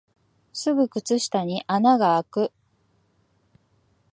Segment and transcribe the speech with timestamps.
[0.51, 2.51] すぐ靴下に穴があく